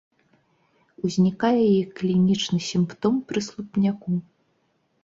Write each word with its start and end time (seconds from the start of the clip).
Узнікае 1.09 1.61
як 1.83 1.89
клінічны 2.01 2.59
сімптом 2.71 3.13
пры 3.29 3.39
слупняку. 3.51 4.11